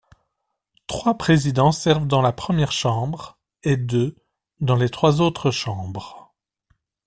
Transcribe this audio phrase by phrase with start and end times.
[0.87, 4.15] Trois présidents servent dans la première chambre et deux,
[4.59, 6.33] dans les trois autres chambres.